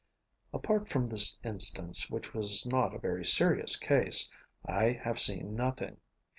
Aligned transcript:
Apart 0.51 0.89
from 0.89 1.07
this 1.09 1.37
instance, 1.43 2.09
which 2.09 2.33
was 2.33 2.65
not 2.65 2.95
a 2.95 2.97
very 2.97 3.23
serious 3.23 3.75
case, 3.75 4.31
I 4.65 4.93
have 5.03 5.19
seen 5.19 5.53
nothing. 5.53 5.97